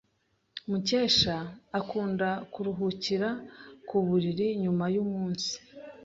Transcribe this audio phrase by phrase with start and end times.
[0.69, 1.35] Mukesha
[1.79, 3.29] akunda kuruhukira
[3.87, 5.53] ku buriri nyuma yumunsi.